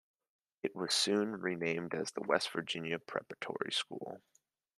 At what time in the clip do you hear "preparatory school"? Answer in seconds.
2.97-4.19